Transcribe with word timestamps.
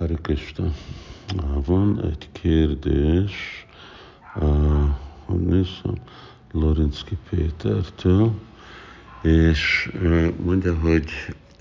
Hare 0.00 0.14
Krishna. 0.22 0.72
Van 1.66 2.04
egy 2.04 2.28
kérdés, 2.32 3.66
uh, 4.36 4.88
hogy 5.24 5.40
nézem, 5.40 5.94
Lorinszki 6.52 7.16
Pétertől, 7.30 8.32
és 9.22 9.90
uh, 9.94 10.28
mondja, 10.44 10.78
hogy 10.78 11.10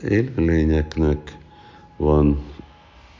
élőlényeknek 0.03 1.37
van 1.97 2.39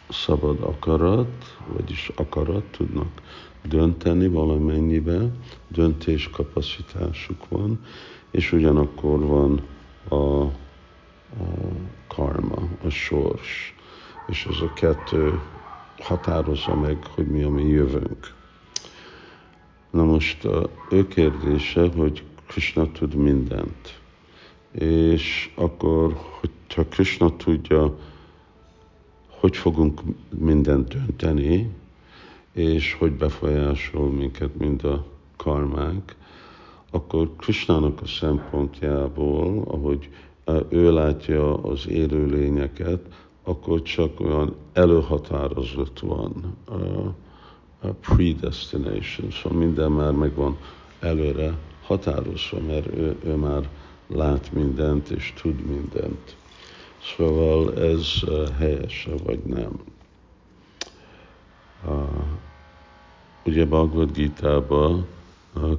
szabad 0.09 0.61
akarat, 0.61 1.57
vagyis 1.67 2.11
akarat, 2.15 2.63
tudnak 2.63 3.21
dönteni 3.63 4.27
valamennyibe, 4.27 5.19
döntés 5.67 6.29
kapacitásuk 6.29 7.47
van, 7.47 7.85
és 8.31 8.51
ugyanakkor 8.51 9.19
van 9.25 9.61
a, 10.07 10.15
a 10.15 10.51
karma, 12.07 12.67
a 12.85 12.89
sors 12.89 13.73
és 14.29 14.45
ez 14.45 14.61
a 14.61 14.73
kettő 14.73 15.39
határozza 15.99 16.75
meg, 16.75 16.97
hogy 17.15 17.27
mi 17.27 17.43
a 17.43 17.49
mi 17.49 17.63
jövőnk. 17.63 18.33
Na 19.89 20.03
most 20.03 20.45
a 20.45 20.69
ő 20.89 21.07
kérdése, 21.07 21.89
hogy 21.95 22.23
Krishna 22.47 22.91
tud 22.91 23.15
mindent. 23.15 23.99
És 24.71 25.51
akkor, 25.55 26.17
hogyha 26.39 26.85
Krishna 26.85 27.35
tudja, 27.35 27.97
hogy 29.27 29.57
fogunk 29.57 30.01
mindent 30.37 30.87
dönteni, 30.87 31.69
és 32.53 32.93
hogy 32.93 33.11
befolyásol 33.11 34.09
minket 34.09 34.55
mind 34.55 34.83
a 34.83 35.05
karmánk, 35.37 36.15
akkor 36.91 37.35
Krishnának 37.37 38.01
a 38.01 38.05
szempontjából, 38.05 39.63
ahogy 39.67 40.09
ő 40.69 40.93
látja 40.93 41.63
az 41.63 41.87
élőlényeket, 41.87 43.01
akkor 43.49 43.81
csak 43.81 44.19
olyan 44.19 44.55
előhatározott 44.73 45.99
van, 45.99 46.55
a 47.81 47.87
predestination, 47.87 49.31
szóval 49.31 49.57
minden 49.59 49.91
már 49.91 50.11
megvan 50.11 50.57
előre 50.99 51.57
határozva, 51.83 52.59
mert 52.67 52.87
ő, 52.95 53.17
ő 53.23 53.35
már 53.35 53.69
lát 54.07 54.51
mindent 54.51 55.09
és 55.09 55.33
tud 55.41 55.65
mindent. 55.65 56.35
Szóval 57.15 57.73
ez 57.77 58.21
helyes 58.57 59.07
vagy 59.23 59.39
nem. 59.43 59.71
Uh, 61.85 62.07
ugye 63.45 63.65
Bhagavad 63.65 64.11
Gita-ba 64.11 65.05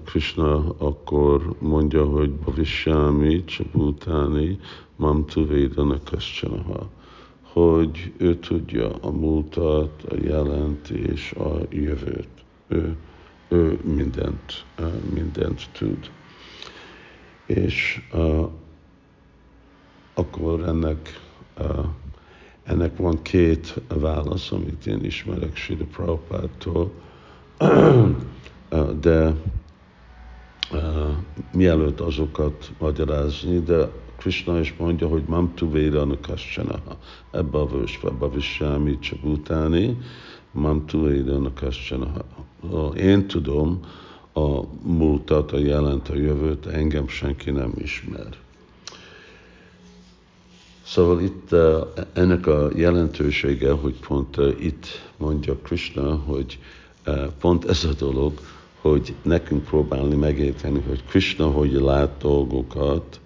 Krishna 0.04 0.74
akkor 0.78 1.54
mondja, 1.58 2.04
hogy 2.04 2.30
Bhavishyami, 2.30 3.44
Csabutani, 3.44 4.58
Mam 4.96 5.26
tu 5.26 5.46
Vedana 5.46 5.98
Kaschanaha 6.04 6.88
hogy 7.52 8.12
ő 8.16 8.38
tudja 8.38 8.90
a 9.00 9.10
múltat, 9.10 10.02
a 10.02 10.14
jelent 10.22 10.88
és 10.88 11.32
a 11.32 11.58
jövőt. 11.70 12.28
Ő, 12.68 12.96
ő 13.48 13.78
mindent, 13.84 14.64
mindent 15.14 15.68
tud. 15.72 16.10
És 17.46 18.00
uh, 18.12 18.48
akkor 20.14 20.60
ennek, 20.60 21.20
uh, 21.58 21.84
ennek 22.62 22.96
van 22.96 23.22
két 23.22 23.80
válasz, 23.88 24.52
amit 24.52 24.86
én 24.86 25.04
ismerek 25.04 25.56
Sida 25.56 25.84
Prabhupádtól, 25.84 26.92
de 29.00 29.34
mielőtt 31.52 32.00
azokat 32.00 32.70
magyarázni, 32.78 33.58
de 33.58 33.88
Krishna 34.16 34.60
is 34.60 34.74
mondja, 34.78 35.08
hogy 35.08 35.22
mam 35.26 35.54
tu 35.54 35.70
védanu 35.70 36.20
kaschanaha. 36.20 36.98
Ebbe 37.30 37.58
a 37.58 37.66
vősbe, 37.66 38.10
bavissámi 38.10 38.98
csak 38.98 39.24
utáni, 39.24 39.98
mam 40.52 40.86
tu 40.86 41.02
védanu 41.02 41.52
kaschanaha. 41.54 42.24
Én 42.96 43.26
tudom 43.26 43.80
a 44.32 44.60
múltat, 44.82 45.52
a 45.52 45.58
jelent, 45.58 46.08
a 46.08 46.14
jövőt, 46.14 46.66
engem 46.66 47.08
senki 47.08 47.50
nem 47.50 47.72
ismer. 47.76 48.28
Szóval 50.82 51.20
itt 51.20 51.52
eh, 51.52 51.80
ennek 52.12 52.46
a 52.46 52.68
jelentősége, 52.74 53.70
hogy 53.72 53.94
pont 54.06 54.38
eh, 54.38 54.64
itt 54.64 54.86
mondja 55.16 55.56
Krishna, 55.56 56.14
hogy 56.16 56.58
eh, 57.02 57.26
pont 57.40 57.64
ez 57.64 57.84
a 57.84 57.92
dolog, 57.98 58.32
hogy 58.80 59.14
nekünk 59.22 59.64
próbálni 59.64 60.14
megérteni, 60.14 60.82
hogy 60.88 61.04
Krishna 61.04 61.50
hogy 61.50 61.72
lát 61.72 62.16
dolgokat, 62.18 63.20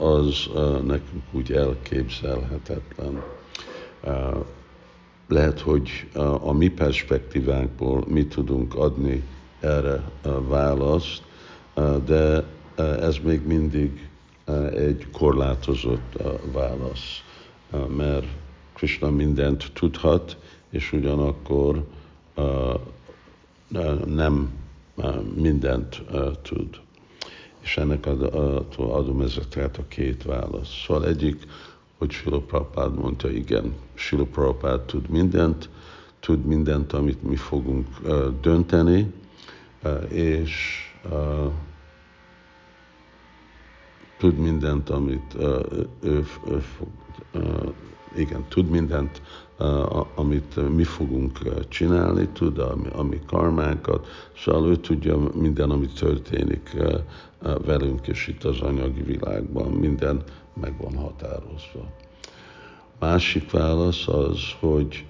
az 0.00 0.48
nekünk 0.84 1.22
úgy 1.32 1.52
elképzelhetetlen. 1.52 3.22
Lehet, 5.28 5.60
hogy 5.60 6.08
a 6.40 6.52
mi 6.52 6.68
perspektívánkból 6.68 8.04
mi 8.08 8.26
tudunk 8.26 8.74
adni 8.74 9.22
erre 9.60 10.10
választ, 10.48 11.22
de 12.04 12.44
ez 12.76 13.16
még 13.22 13.46
mindig 13.46 14.08
egy 14.74 15.06
korlátozott 15.12 16.22
válasz, 16.52 17.22
mert 17.96 18.26
Krishna 18.74 19.10
mindent 19.10 19.70
tudhat, 19.74 20.36
és 20.70 20.92
ugyanakkor 20.92 21.84
nem 24.06 24.50
mindent 25.34 26.02
tud 26.42 26.80
és 27.62 27.76
ennek 27.76 28.06
adom 28.76 29.20
ezeket 29.20 29.78
a 29.78 29.86
két 29.88 30.22
választ. 30.22 30.72
Szóval 30.72 31.06
egyik, 31.06 31.46
hogy 31.98 32.10
Sila 32.10 32.40
Prabhupád 32.40 32.98
mondta, 32.98 33.30
igen, 33.30 33.74
Sila 33.94 34.24
Prabhupád 34.24 34.80
tud 34.80 35.08
mindent, 35.08 35.68
tud 36.20 36.44
mindent, 36.44 36.92
amit 36.92 37.22
mi 37.22 37.36
fogunk 37.36 37.86
dönteni, 38.40 39.12
és 40.08 40.80
tud 44.18 44.36
mindent, 44.36 44.90
amit 44.90 45.34
ő, 46.02 46.26
ő 46.46 46.58
fog, 46.58 46.88
igen, 48.16 48.44
tud 48.48 48.68
mindent, 48.68 49.22
amit 50.14 50.74
mi 50.74 50.84
fogunk 50.84 51.38
csinálni, 51.68 52.28
tud 52.32 52.58
a, 52.58 52.76
a 52.92 53.02
mi 53.02 53.20
karmánkat, 53.26 54.06
szóval 54.36 54.70
ő 54.70 54.76
tudja 54.76 55.18
minden, 55.34 55.70
ami 55.70 55.86
történik 55.86 56.76
velünk, 57.64 58.06
és 58.06 58.28
itt 58.28 58.44
az 58.44 58.60
anyagi 58.60 59.02
világban 59.02 59.70
minden 59.70 60.22
meg 60.60 60.74
van 60.80 60.96
határozva. 60.96 61.86
Másik 62.98 63.50
válasz 63.50 64.08
az, 64.08 64.40
hogy 64.60 65.06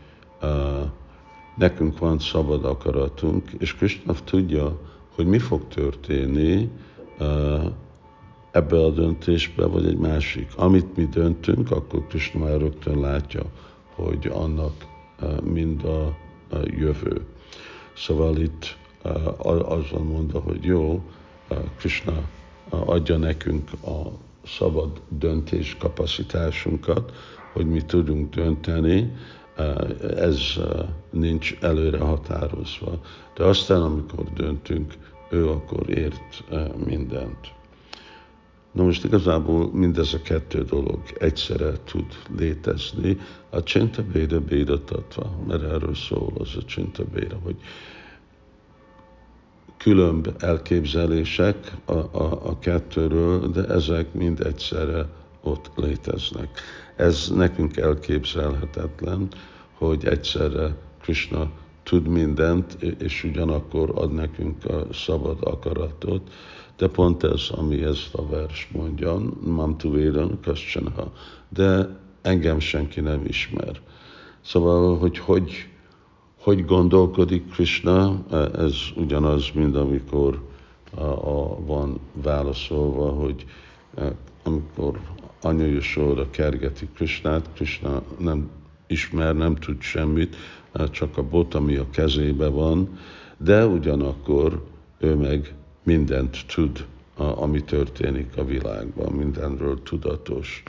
nekünk 1.56 1.98
van 1.98 2.18
szabad 2.18 2.64
akaratunk, 2.64 3.50
és 3.58 3.74
Krishna 3.74 4.14
tudja, 4.24 4.80
hogy 5.14 5.26
mi 5.26 5.38
fog 5.38 5.68
történni 5.68 6.70
ebbe 8.52 8.84
a 8.84 8.90
döntésbe, 8.90 9.66
vagy 9.66 9.86
egy 9.86 9.96
másik. 9.96 10.48
Amit 10.56 10.96
mi 10.96 11.04
döntünk, 11.04 11.70
akkor 11.70 12.06
Krishna 12.06 12.44
már 12.44 12.60
rögtön 12.60 13.00
látja, 13.00 13.42
hogy 13.94 14.30
annak 14.32 14.86
mind 15.42 15.84
a 15.84 16.16
jövő. 16.64 17.20
Szóval 17.96 18.36
itt 18.36 18.76
azzal 19.42 20.02
mondta, 20.02 20.40
hogy 20.40 20.64
jó, 20.64 21.02
Krishna 21.76 22.12
adja 22.68 23.16
nekünk 23.16 23.70
a 23.72 24.02
szabad 24.46 25.00
döntés 25.08 25.76
kapacitásunkat, 25.78 27.12
hogy 27.52 27.66
mi 27.66 27.80
tudunk 27.80 28.34
dönteni, 28.34 29.12
ez 30.16 30.38
nincs 31.10 31.56
előre 31.60 31.98
határozva. 31.98 33.00
De 33.34 33.44
aztán, 33.44 33.82
amikor 33.82 34.24
döntünk, 34.32 34.94
ő 35.30 35.48
akkor 35.48 35.90
ért 35.90 36.44
mindent. 36.84 37.52
Na 38.72 38.82
most 38.82 39.04
igazából 39.04 39.70
mindez 39.72 40.14
a 40.14 40.22
kettő 40.22 40.62
dolog 40.62 41.00
egyszerre 41.18 41.72
tud 41.84 42.06
létezni. 42.36 43.18
A 43.50 43.62
Csinta 43.62 44.02
Béda 44.12 44.40
Béda 44.40 44.84
Tatva, 44.84 45.30
mert 45.46 45.62
erről 45.62 45.94
szól 45.94 46.32
az 46.38 46.56
a 46.56 46.64
Csinta 46.64 47.04
Béda, 47.04 47.38
hogy 47.42 47.56
különb 49.76 50.28
elképzelések 50.38 51.72
a, 51.84 51.92
a, 51.92 52.48
a 52.48 52.58
kettőről, 52.58 53.50
de 53.50 53.64
ezek 53.66 54.12
mind 54.12 54.40
egyszerre 54.40 55.06
ott 55.40 55.70
léteznek. 55.74 56.48
Ez 56.96 57.30
nekünk 57.34 57.76
elképzelhetetlen, 57.76 59.28
hogy 59.72 60.04
egyszerre 60.04 60.76
Krishna 61.00 61.50
tud 61.82 62.06
mindent, 62.06 62.72
és 62.98 63.24
ugyanakkor 63.24 63.92
ad 63.94 64.12
nekünk 64.12 64.64
a 64.64 64.86
szabad 64.92 65.38
akaratot, 65.40 66.30
de 66.76 66.88
pont 66.88 67.22
ez, 67.22 67.48
ami 67.50 67.82
ezt 67.82 68.14
a 68.14 68.26
vers 68.28 68.68
mondja, 68.72 69.22
mam 69.40 69.76
tu 69.76 69.92
védan 69.92 70.38
kaschanha, 70.42 71.12
de 71.48 72.00
engem 72.22 72.58
senki 72.58 73.00
nem 73.00 73.24
ismer. 73.26 73.80
Szóval, 74.40 74.98
hogy 74.98 75.18
hogy, 75.18 75.68
hogy 76.40 76.64
gondolkodik 76.64 77.50
Krishna, 77.50 78.24
ez 78.54 78.76
ugyanaz, 78.96 79.50
mint 79.54 79.76
amikor 79.76 80.42
a, 80.94 81.04
a, 81.04 81.64
van 81.64 82.00
válaszolva, 82.12 83.10
hogy 83.10 83.44
amikor 84.42 85.00
Anya 85.42 85.66
Yashoda 85.66 86.30
kergeti 86.30 86.88
Krishnát, 86.94 87.48
Krishna 87.54 88.02
nem 88.18 88.50
ismer, 88.86 89.34
nem 89.34 89.54
tud 89.54 89.80
semmit, 89.80 90.36
csak 90.90 91.18
a 91.18 91.22
bot, 91.22 91.54
ami 91.54 91.76
a 91.76 91.90
kezébe 91.90 92.48
van, 92.48 92.98
de 93.36 93.66
ugyanakkor 93.66 94.64
ő 94.98 95.14
meg 95.14 95.54
mindent 95.82 96.46
tud, 96.54 96.86
ami 97.16 97.64
történik 97.64 98.36
a 98.36 98.44
világban, 98.44 99.12
mindenről 99.12 99.82
tudatos. 99.82 100.62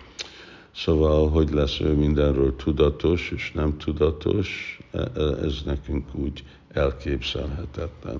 Szóval, 0.75 1.29
hogy 1.29 1.49
lesz 1.49 1.79
ő 1.79 1.93
mindenről 1.93 2.55
tudatos 2.55 3.31
és 3.35 3.51
nem 3.51 3.77
tudatos, 3.77 4.79
e, 4.91 4.97
e, 4.97 5.21
ez 5.21 5.61
nekünk 5.65 6.15
úgy 6.15 6.43
elképzelhetetlen. 6.71 8.19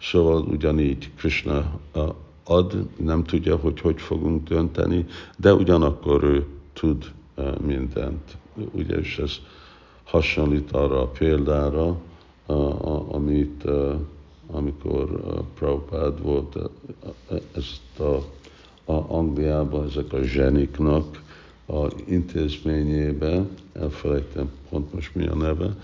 Szóval 0.00 0.42
ugyanígy 0.42 1.10
Krishna 1.16 1.80
ad, 2.44 2.88
nem 2.96 3.24
tudja, 3.24 3.56
hogy 3.56 3.80
hogy 3.80 4.00
fogunk 4.00 4.48
dönteni, 4.48 5.06
de 5.38 5.54
ugyanakkor 5.54 6.24
ő 6.24 6.46
tud 6.72 7.04
e, 7.36 7.42
mindent. 7.66 8.36
Ugye, 8.72 8.96
és 8.96 9.18
ez 9.18 9.32
hasonlít 10.04 10.72
arra 10.72 11.00
a 11.02 11.06
példára, 11.06 11.96
amit 13.08 13.64
amikor 14.50 15.20
Prabhupád 15.54 16.22
volt 16.22 16.58
ezt 17.54 18.00
a, 18.00 18.14
a 18.92 19.04
Angliában, 19.16 19.86
ezek 19.86 20.12
a 20.12 20.22
zseniknak 20.22 21.22
a 21.66 21.86
intézményébe, 22.06 23.46
elfelejtem 23.72 24.50
pont 24.70 24.94
most 24.94 25.14
mi 25.14 25.26
a 25.26 25.34
neve, 25.34 25.76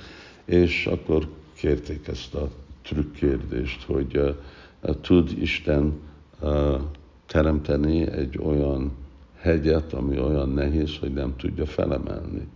és 0.44 0.86
akkor 0.86 1.28
kérték 1.52 2.06
ezt 2.06 2.34
a 2.34 2.48
trükkérdést, 2.82 3.82
hogy 3.82 4.16
uh, 4.16 5.00
tud 5.00 5.30
Isten 5.40 5.92
uh, 6.40 6.80
teremteni 7.26 8.10
egy 8.10 8.38
olyan 8.38 8.92
hegyet, 9.36 9.92
ami 9.92 10.18
olyan 10.18 10.48
nehéz, 10.48 10.96
hogy 11.00 11.12
nem 11.12 11.36
tudja 11.36 11.66
felemelni. 11.66 12.48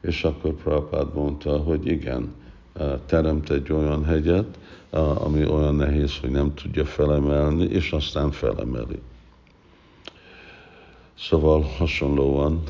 És 0.00 0.24
akkor 0.24 0.54
Prabhupád 0.54 1.14
mondta, 1.14 1.56
hogy 1.58 1.86
igen, 1.86 2.32
teremt 3.06 3.50
egy 3.50 3.72
olyan 3.72 4.04
hegyet, 4.04 4.58
ami 5.14 5.46
olyan 5.46 5.74
nehéz, 5.74 6.18
hogy 6.20 6.30
nem 6.30 6.54
tudja 6.54 6.84
felemelni, 6.84 7.64
és 7.64 7.92
aztán 7.92 8.30
felemeli. 8.30 9.00
Szóval 11.18 11.62
hasonlóan 11.62 12.62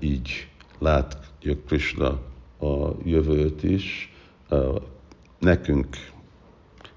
így 0.00 0.48
látja 0.78 1.56
Krishna 1.66 2.18
a 2.60 2.88
jövőt 3.04 3.62
is, 3.62 4.12
nekünk 5.38 5.96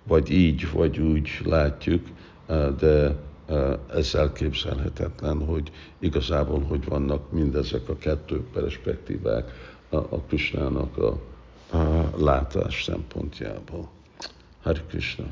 vagy 0.04 0.32
így, 0.32 0.72
vagy 0.72 1.00
úgy 1.00 1.30
látjuk, 1.46 2.08
de 2.80 3.16
ez 3.94 4.16
elképzelhetetlen, 4.16 5.46
hogy 5.46 5.72
igazából 6.00 6.62
hogy 6.62 6.86
vannak 6.86 7.32
mindezek 7.32 7.90
a 7.90 7.98
kettő 7.98 8.44
perspektívák 8.54 9.52
a 9.90 10.20
Krishnának 10.20 10.98
a, 10.98 11.08
a 11.08 11.20
látás 12.18 12.84
szempontjából. 12.84 13.90
Hari 14.62 14.82
Krishna. 14.88 15.30